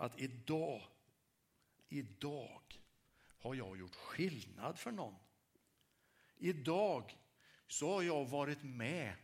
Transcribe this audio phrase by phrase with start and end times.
[0.00, 0.82] att idag,
[1.88, 2.80] idag
[3.38, 5.14] har jag gjort skillnad för någon.
[6.36, 7.18] Idag
[7.66, 9.14] så har jag varit med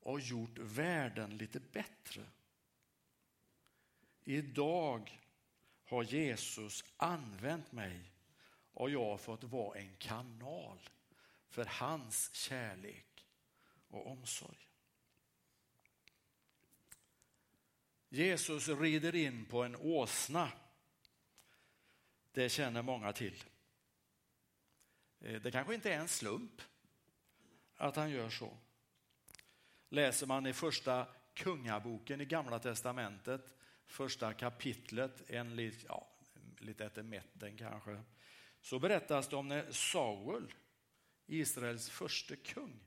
[0.00, 2.26] och gjort världen lite bättre.
[4.24, 5.20] Idag
[5.84, 8.12] har Jesus använt mig
[8.72, 10.78] och jag har fått vara en kanal
[11.48, 13.26] för hans kärlek
[13.88, 14.63] och omsorg.
[18.14, 20.52] Jesus rider in på en åsna.
[22.32, 23.44] Det känner många till.
[25.20, 26.62] Eh, det kanske inte är en slump
[27.76, 28.58] att han gör så.
[29.88, 33.54] Läser man i första kungaboken i Gamla testamentet,
[33.86, 36.08] första kapitlet, en ja,
[36.58, 38.02] lite efter mätten kanske,
[38.60, 40.54] så berättas det om när Saul,
[41.26, 42.80] Israels första kung,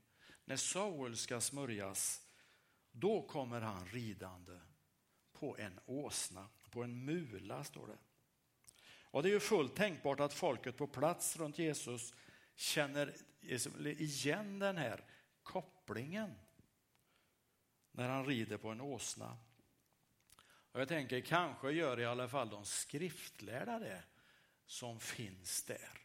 [0.46, 2.22] när Saul ska smörjas,
[2.92, 4.60] då kommer han ridande
[5.40, 7.98] på en åsna, på en mula står det.
[9.02, 12.14] Och det är ju fullt tänkbart att folket på plats runt Jesus
[12.56, 15.04] känner liksom igen den här
[15.44, 16.36] kopplingen
[17.92, 19.38] när han rider på en åsna.
[20.72, 24.04] Och jag tänker kanske gör i alla fall de skriftlärda det
[24.66, 26.02] som finns där.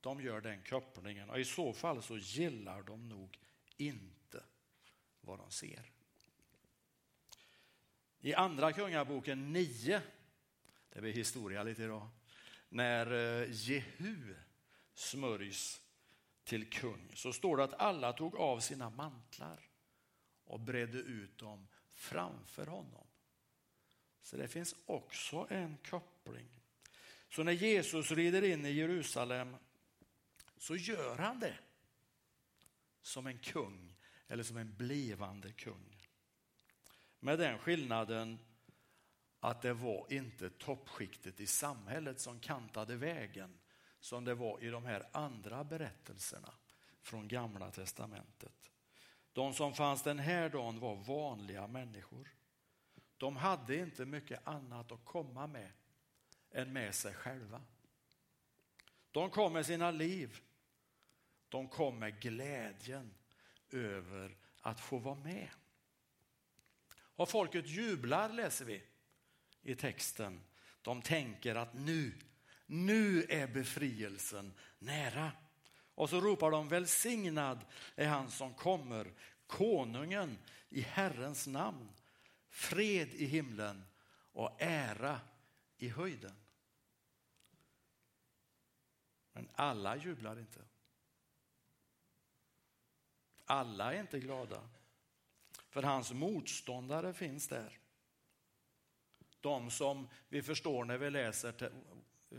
[0.00, 3.38] De gör den kopplingen och i så fall så gillar de nog
[3.76, 4.44] inte
[5.20, 5.92] vad de ser.
[8.20, 10.02] I andra kungaboken 9,
[10.92, 12.08] det blir historia lite idag,
[12.68, 14.34] när eh, Jehu
[14.94, 15.80] smörjs
[16.44, 19.60] till kung så står det att alla tog av sina mantlar
[20.44, 23.06] och bredde ut dem framför honom.
[24.22, 26.48] Så det finns också en koppling.
[27.28, 29.56] Så när Jesus rider in i Jerusalem
[30.56, 31.58] så gör han det
[33.02, 33.96] som en kung
[34.28, 35.89] eller som en blivande kung.
[37.20, 38.38] Med den skillnaden
[39.40, 43.58] att det var inte toppskiktet i samhället som kantade vägen
[44.00, 46.52] som det var i de här andra berättelserna
[47.02, 48.70] från Gamla testamentet.
[49.32, 52.28] De som fanns den här dagen var vanliga människor.
[53.16, 55.72] De hade inte mycket annat att komma med
[56.50, 57.62] än med sig själva.
[59.10, 60.40] De kom med sina liv.
[61.48, 63.14] De kom med glädjen
[63.70, 65.48] över att få vara med.
[67.20, 68.82] Och folket jublar läser vi
[69.62, 70.44] i texten.
[70.82, 72.12] De tänker att nu,
[72.66, 75.32] nu är befrielsen nära.
[75.94, 77.64] Och så ropar de välsignad
[77.94, 79.12] är han som kommer,
[79.46, 80.38] konungen
[80.68, 81.88] i Herrens namn.
[82.48, 83.84] Fred i himlen
[84.32, 85.20] och ära
[85.76, 86.34] i höjden.
[89.32, 90.60] Men alla jublar inte.
[93.44, 94.68] Alla är inte glada.
[95.70, 97.78] För hans motståndare finns där.
[99.40, 101.72] De som vi förstår när vi läser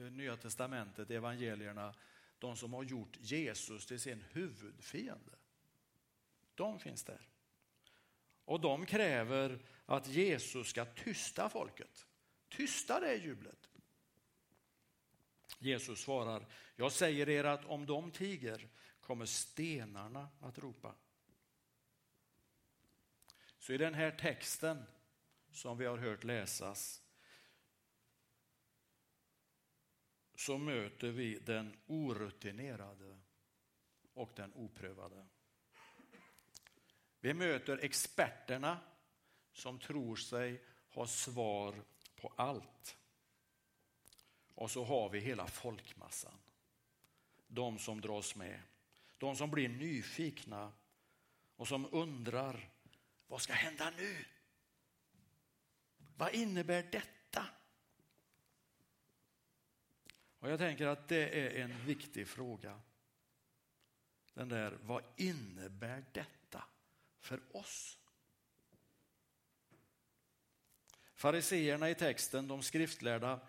[0.09, 1.93] Nya testamentet, evangelierna,
[2.39, 5.31] de som har gjort Jesus till sin huvudfiende.
[6.55, 7.29] De finns där.
[8.45, 12.07] Och de kräver att Jesus ska tysta folket.
[12.49, 13.69] Tysta det jublet.
[15.59, 18.67] Jesus svarar, jag säger er att om de tiger
[19.01, 20.95] kommer stenarna att ropa.
[23.71, 24.85] Så i den här texten
[25.51, 27.01] som vi har hört läsas
[30.35, 33.19] så möter vi den orutinerade
[34.13, 35.25] och den oprövade.
[37.19, 38.79] Vi möter experterna
[39.53, 41.75] som tror sig ha svar
[42.15, 42.97] på allt.
[44.55, 46.39] Och så har vi hela folkmassan.
[47.47, 48.61] De som dras med,
[49.17, 50.71] de som blir nyfikna
[51.55, 52.71] och som undrar
[53.31, 54.25] vad ska hända nu?
[56.17, 57.45] Vad innebär detta?
[60.39, 62.81] Och jag tänker att det är en viktig fråga.
[64.33, 66.63] Den där, vad innebär detta
[67.19, 67.97] för oss?
[71.13, 73.39] Fariseerna i texten, de skriftlärda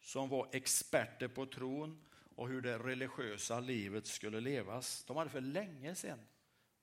[0.00, 2.04] som var experter på tron
[2.36, 6.26] och hur det religiösa livet skulle levas, de hade för länge sedan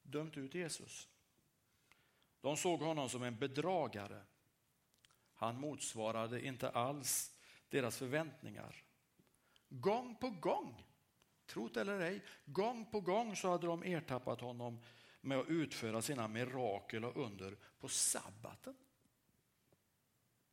[0.03, 1.09] dömt ut Jesus.
[2.45, 4.23] De såg honom som en bedragare.
[5.33, 7.35] Han motsvarade inte alls
[7.69, 8.83] deras förväntningar.
[9.69, 10.85] Gång på gång,
[11.45, 14.83] trot eller ej, gång på gång så hade de ertappat honom
[15.21, 18.75] med att utföra sina mirakel och under på sabbaten.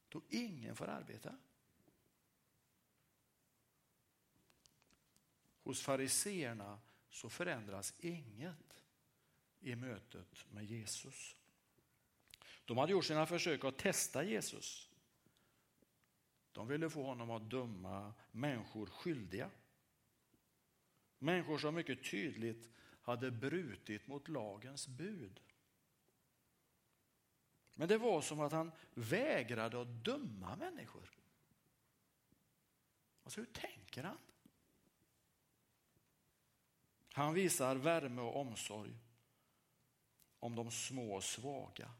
[0.08, 1.36] Då ingen får arbeta.
[5.62, 6.80] Hos fariseerna
[7.10, 8.84] så förändras inget
[9.60, 11.36] i mötet med Jesus.
[12.72, 14.90] De hade gjort sina försök att testa Jesus.
[16.52, 19.50] De ville få honom att döma människor skyldiga.
[21.18, 22.70] Människor som mycket tydligt
[23.02, 25.40] hade brutit mot lagens bud.
[27.74, 31.10] Men det var som att han vägrade att döma människor.
[33.24, 34.18] Alltså hur tänker han?
[37.12, 38.98] Han visar värme och omsorg
[40.38, 41.90] om de små och svaga,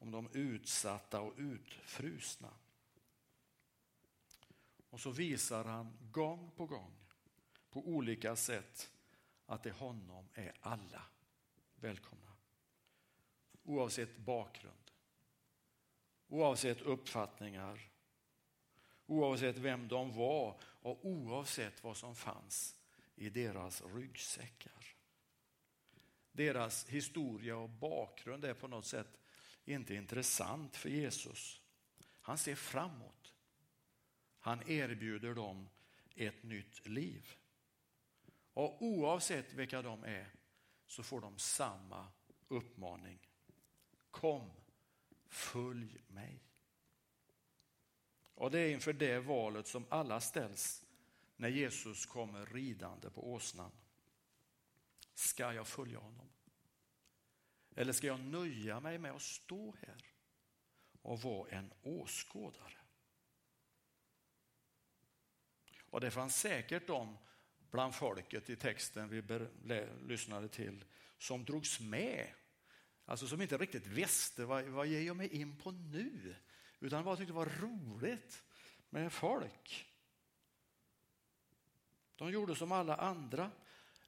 [0.00, 2.52] om de utsatta och utfrusna.
[4.90, 6.96] Och så visar han gång på gång
[7.70, 8.90] på olika sätt
[9.46, 11.02] att det honom är alla
[11.74, 12.36] välkomna.
[13.62, 14.90] Oavsett bakgrund,
[16.28, 17.90] oavsett uppfattningar,
[19.06, 22.76] oavsett vem de var och oavsett vad som fanns
[23.14, 24.86] i deras ryggsäckar.
[26.32, 29.18] Deras historia och bakgrund är på något sätt
[29.64, 31.60] inte intressant för Jesus.
[32.20, 33.34] Han ser framåt.
[34.38, 35.68] Han erbjuder dem
[36.14, 37.36] ett nytt liv.
[38.52, 40.30] Och oavsett vilka de är
[40.86, 42.08] så får de samma
[42.48, 43.18] uppmaning.
[44.10, 44.50] Kom,
[45.28, 46.42] följ mig.
[48.34, 50.84] Och det är inför det valet som alla ställs
[51.36, 53.70] när Jesus kommer ridande på åsnan.
[55.14, 56.28] Ska jag följa honom?
[57.76, 60.04] Eller ska jag nöja mig med att stå här
[61.02, 62.76] och vara en åskådare?
[65.90, 67.18] Och det fanns säkert de
[67.70, 69.48] bland folket i texten vi
[70.00, 70.84] lyssnade till
[71.18, 72.34] som drogs med.
[73.04, 76.36] Alltså som inte riktigt visste vad, vad ger jag mig in på nu?
[76.80, 78.42] Utan bara tyckte det var roligt
[78.88, 79.86] med folk.
[82.16, 83.50] De gjorde som alla andra.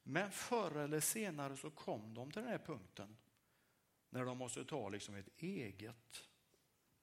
[0.03, 3.17] Men förr eller senare så kom de till den här punkten
[4.13, 6.29] när de måste ta liksom ett eget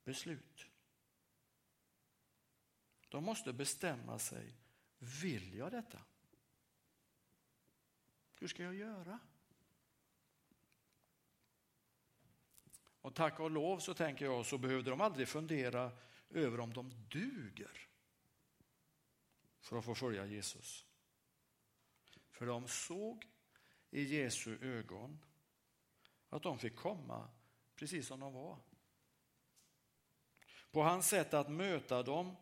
[0.04, 0.66] beslut.
[3.10, 4.56] De måste bestämma sig.
[5.22, 6.00] Vill jag detta?
[8.36, 9.20] Hur ska jag göra?
[13.02, 15.92] Och tack och lov så tänker jag så behövde de aldrig fundera
[16.30, 17.88] över om de duger
[19.60, 20.86] för att få följa Jesus.
[22.30, 23.28] För de såg
[23.90, 25.20] i Jesu ögon
[26.30, 27.30] att de fick komma
[27.76, 28.58] precis som de var.
[30.72, 32.36] På hans sätt att möta dem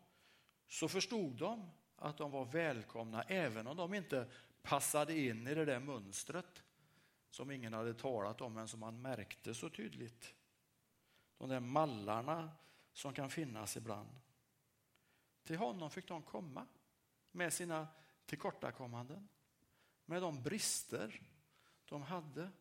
[0.68, 4.31] så förstod de att de var välkomna även om de inte
[4.62, 6.63] passade in i det där mönstret
[7.30, 10.34] som ingen hade talat om men som man märkte så tydligt.
[11.38, 12.51] De där mallarna
[12.94, 14.19] som kan finnas ibland.
[15.44, 16.68] Till honom fick de komma
[17.31, 17.88] med sina
[18.25, 19.28] tillkortakommanden,
[20.06, 21.22] med de brister
[21.86, 22.51] de hade,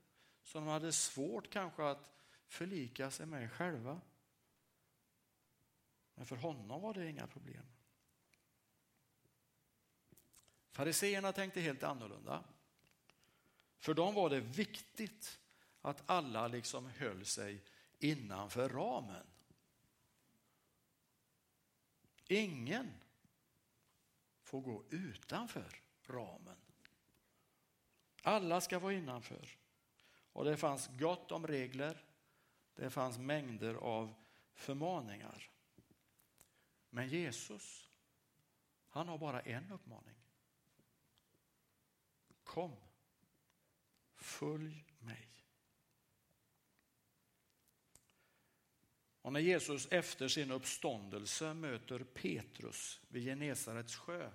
[0.46, 2.10] som de hade svårt kanske att
[2.46, 4.00] förlika sig med själva.
[6.14, 7.66] Men för honom var det inga problem.
[10.70, 12.44] Fariseerna tänkte helt annorlunda.
[13.78, 15.38] För dem var det viktigt
[15.80, 17.62] att alla liksom höll sig
[17.98, 19.26] innanför ramen.
[22.28, 22.92] Ingen
[24.42, 26.56] får gå utanför ramen.
[28.22, 29.65] Alla ska vara innanför.
[30.36, 32.04] Och det fanns gott om regler.
[32.74, 34.14] Det fanns mängder av
[34.54, 35.50] förmaningar.
[36.90, 37.90] Men Jesus,
[38.88, 40.14] han har bara en uppmaning.
[42.44, 42.76] Kom,
[44.14, 45.28] följ mig.
[49.22, 54.30] Och när Jesus efter sin uppståndelse möter Petrus vid Genesarets sjö,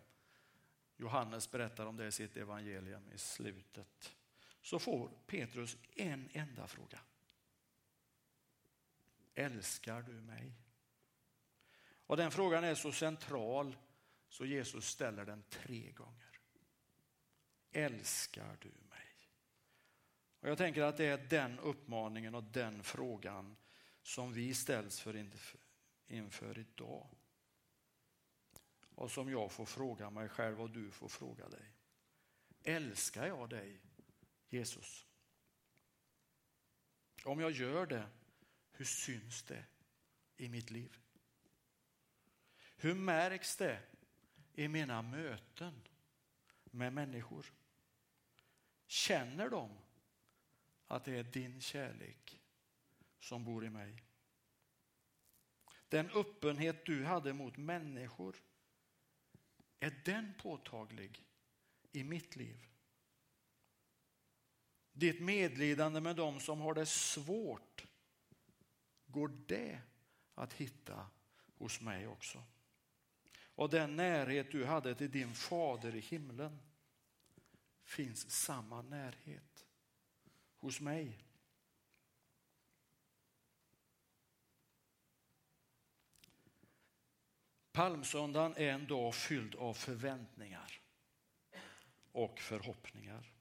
[0.98, 4.16] Johannes berättar om det i sitt evangelium i slutet,
[4.62, 7.00] så får Petrus en enda fråga.
[9.34, 10.54] Älskar du mig?
[12.06, 13.78] Och den frågan är så central
[14.30, 16.40] så Jesus ställer den tre gånger.
[17.72, 19.30] Älskar du mig?
[20.40, 23.58] Och jag tänker att det är den uppmaningen och den frågan
[24.02, 25.30] som vi ställs för
[26.08, 27.08] inför idag.
[28.96, 31.72] Och som jag får fråga mig själv och du får fråga dig.
[32.64, 33.80] Älskar jag dig
[34.52, 35.06] Jesus?
[37.24, 38.10] Om jag gör det,
[38.72, 39.66] hur syns det
[40.38, 40.98] i mitt liv?
[42.76, 43.82] Hur märks det
[44.54, 45.82] i mina möten
[46.66, 47.54] med människor?
[48.88, 49.78] Känner de
[50.88, 52.42] att det är din kärlek
[53.20, 54.04] som bor i mig?
[55.90, 58.36] Den öppenhet du hade mot människor,
[59.80, 61.26] är den påtaglig
[61.92, 62.71] i mitt liv?
[64.94, 67.86] Ditt medlidande med dem som har det svårt,
[69.08, 69.82] går det
[70.36, 71.08] att hitta
[71.58, 72.44] hos mig också.
[73.56, 76.60] Och den närhet du hade till din fader i himlen
[77.84, 79.66] finns samma närhet
[80.58, 81.26] hos mig.
[87.72, 90.82] Palmsöndagen är en dag fylld av förväntningar
[92.12, 93.32] och förhoppningar.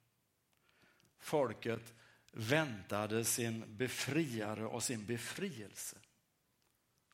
[1.20, 1.94] Folket
[2.32, 5.96] väntade sin befriare och sin befrielse.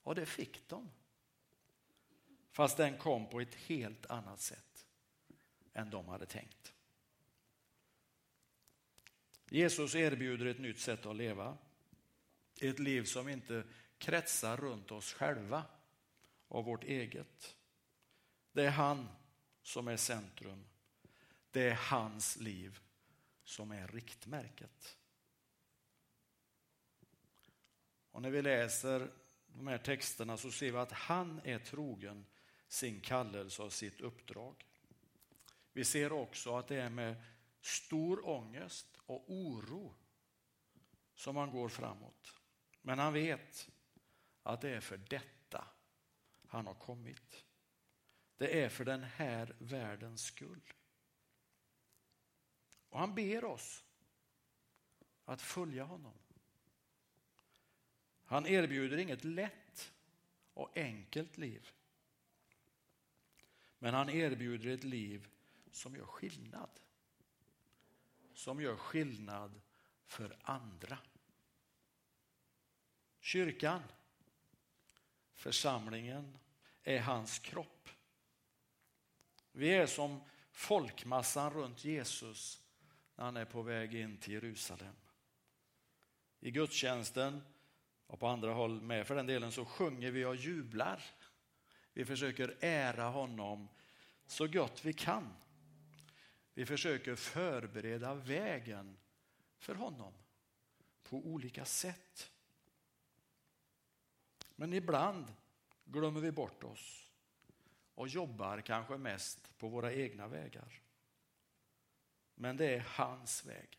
[0.02, 0.90] Och det fick de.
[2.50, 4.86] Fast den kom på ett helt annat sätt
[5.72, 6.72] än de hade tänkt.
[9.50, 11.58] Jesus erbjuder ett nytt sätt att leva.
[12.60, 13.64] Ett liv som inte
[13.98, 15.64] kretsar runt oss själva
[16.48, 17.56] och vårt eget.
[18.52, 19.08] Det är han
[19.62, 20.64] som är centrum.
[21.50, 22.80] Det är hans liv
[23.46, 24.98] som är riktmärket.
[28.10, 29.10] Och när vi läser
[29.46, 32.26] de här texterna så ser vi att han är trogen
[32.68, 34.66] sin kallelse och sitt uppdrag.
[35.72, 37.22] Vi ser också att det är med
[37.60, 39.94] stor ångest och oro
[41.14, 42.32] som han går framåt.
[42.82, 43.68] Men han vet
[44.42, 45.68] att det är för detta
[46.46, 47.44] han har kommit.
[48.36, 50.72] Det är för den här världens skull.
[52.96, 53.84] Och han ber oss
[55.24, 56.18] att följa honom.
[58.24, 59.92] Han erbjuder inget lätt
[60.54, 61.70] och enkelt liv.
[63.78, 65.28] Men han erbjuder ett liv
[65.70, 66.70] som gör skillnad.
[68.34, 69.60] Som gör skillnad
[70.04, 70.98] för andra.
[73.20, 73.82] Kyrkan,
[75.34, 76.38] församlingen,
[76.82, 77.88] är hans kropp.
[79.52, 80.20] Vi är som
[80.52, 82.65] folkmassan runt Jesus
[83.16, 84.94] när han är på väg in till Jerusalem.
[86.40, 87.42] I gudstjänsten
[88.06, 91.02] och på andra håll med för den delen så sjunger vi och jublar.
[91.92, 93.68] Vi försöker ära honom
[94.26, 95.32] så gott vi kan.
[96.54, 98.96] Vi försöker förbereda vägen
[99.58, 100.12] för honom
[101.02, 102.32] på olika sätt.
[104.56, 105.34] Men ibland
[105.84, 107.12] glömmer vi bort oss
[107.94, 110.80] och jobbar kanske mest på våra egna vägar.
[112.38, 113.78] Men det är hans väg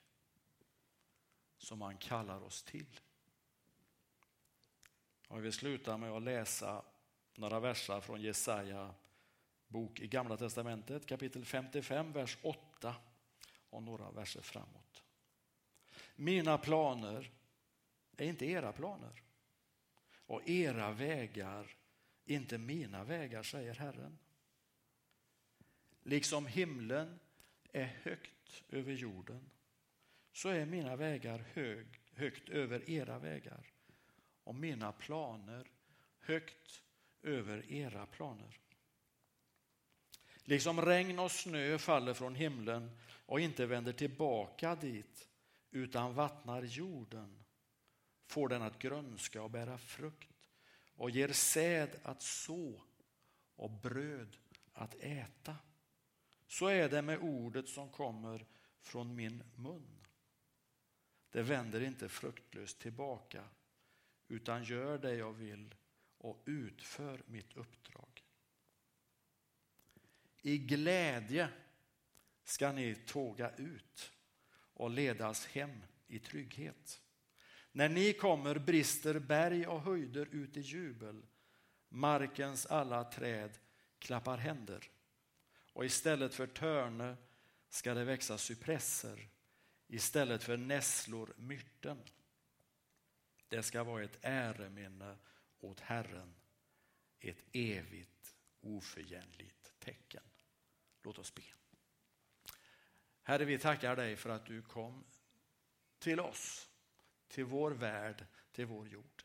[1.57, 2.99] som han kallar oss till.
[5.27, 6.85] Och vill sluta med att läsa
[7.35, 8.93] några verser från Jesaja
[9.67, 12.95] bok i Gamla testamentet kapitel 55, vers 8
[13.69, 15.03] och några verser framåt.
[16.15, 17.31] Mina planer
[18.17, 19.23] är inte era planer
[20.25, 21.77] och era vägar
[22.27, 24.17] inte mina vägar, säger Herren.
[26.03, 27.19] Liksom himlen
[27.71, 28.36] är högt
[28.69, 29.49] över jorden
[30.33, 33.71] så är mina vägar hög, högt över era vägar
[34.43, 35.71] och mina planer
[36.19, 36.83] högt
[37.23, 38.59] över era planer.
[40.43, 42.91] Liksom regn och snö faller från himlen
[43.25, 45.29] och inte vänder tillbaka dit
[45.71, 47.43] utan vattnar jorden
[48.25, 50.29] får den att grönska och bära frukt
[50.95, 52.81] och ger säd att så
[53.55, 54.37] och bröd
[54.73, 55.55] att äta.
[56.47, 58.45] Så är det med ordet som kommer
[58.81, 60.05] från min mun.
[61.31, 63.43] Det vänder inte fruktlöst tillbaka
[64.27, 65.75] utan gör det jag vill
[66.17, 68.23] och utför mitt uppdrag.
[70.41, 71.49] I glädje
[72.43, 74.11] ska ni tåga ut
[74.73, 77.01] och ledas hem i trygghet.
[77.71, 81.25] När ni kommer brister berg och höjder ut i jubel.
[81.89, 83.51] Markens alla träd
[83.99, 84.89] klappar händer.
[85.77, 87.17] Och istället för törne
[87.69, 89.29] ska det växa cypresser,
[89.87, 92.03] istället för nässlor myrten.
[93.47, 95.17] Det ska vara ett äreminne
[95.59, 96.35] åt Herren,
[97.19, 100.23] ett evigt oförgängligt tecken.
[101.03, 101.43] Låt oss be.
[103.21, 105.03] Herre, vi tackar dig för att du kom
[105.99, 106.69] till oss,
[107.27, 109.23] till vår värld, till vår jord.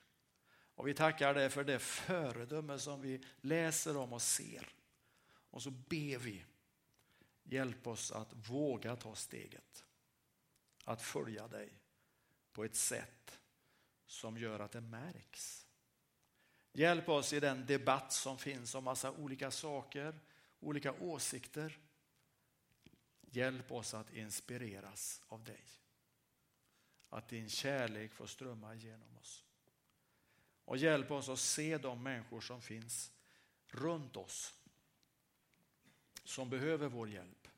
[0.75, 4.82] Och vi tackar dig för det föredöme som vi läser om och ser.
[5.53, 6.45] Och så ber vi,
[7.43, 9.85] hjälp oss att våga ta steget.
[10.85, 11.73] Att följa dig
[12.53, 13.41] på ett sätt
[14.07, 15.67] som gör att det märks.
[16.73, 20.21] Hjälp oss i den debatt som finns om massa olika saker,
[20.61, 21.79] olika åsikter.
[23.21, 25.65] Hjälp oss att inspireras av dig.
[27.09, 29.45] Att din kärlek får strömma igenom oss.
[30.65, 33.13] Och hjälp oss att se de människor som finns
[33.69, 34.62] runt oss
[36.25, 37.49] som behöver vår hjälp.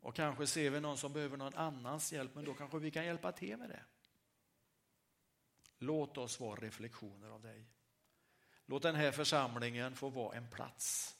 [0.00, 3.04] Och kanske ser vi någon som behöver någon annans hjälp, men då kanske vi kan
[3.04, 3.84] hjälpa till med det.
[5.78, 7.64] Låt oss vara reflektioner av dig.
[8.66, 11.16] Låt den här församlingen få vara en plats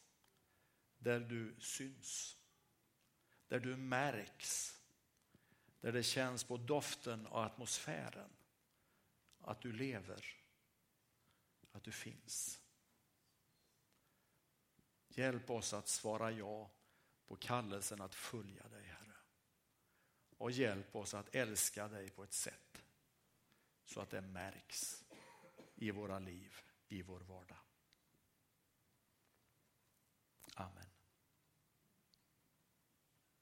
[0.98, 2.38] där du syns,
[3.48, 4.80] där du märks,
[5.80, 8.30] där det känns på doften och atmosfären
[9.40, 10.24] att du lever,
[11.72, 12.63] att du finns.
[15.14, 16.70] Hjälp oss att svara ja
[17.26, 19.16] på kallelsen att följa dig, Herre.
[20.38, 22.84] Och hjälp oss att älska dig på ett sätt
[23.84, 25.04] så att det märks
[25.74, 26.56] i våra liv,
[26.88, 27.58] i vår vardag.
[30.54, 30.93] Amen.